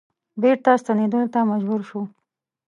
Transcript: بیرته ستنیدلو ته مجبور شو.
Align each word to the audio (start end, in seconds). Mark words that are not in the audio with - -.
بیرته 0.41 0.71
ستنیدلو 0.81 1.27
ته 1.33 1.39
مجبور 1.51 1.81
شو. 1.89 2.01